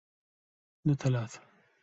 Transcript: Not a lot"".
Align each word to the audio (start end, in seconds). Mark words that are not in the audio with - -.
Not 0.83 1.05
a 1.05 1.11
lot"". 1.11 1.39